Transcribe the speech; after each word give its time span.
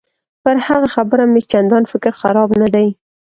پر 0.43 0.57
هغه 0.67 0.87
خبره 0.95 1.23
مې 1.31 1.41
چندان 1.51 1.83
فکر 1.91 2.11
خراب 2.19 2.49
نه 2.61 2.67
دی. 2.75 2.87